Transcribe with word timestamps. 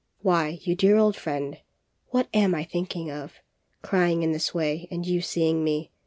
'Why, 0.23 0.57
you 0.63 0.73
dear 0.75 0.97
old 0.97 1.15
friend! 1.15 1.59
What 2.07 2.27
am 2.33 2.55
I 2.55 2.63
thinking 2.63 3.11
of? 3.11 3.33
Crying 3.83 4.23
in 4.23 4.31
this 4.31 4.51
way, 4.51 4.87
and 4.89 5.05
you 5.05 5.21
seeing 5.21 5.63
me! 5.63 5.91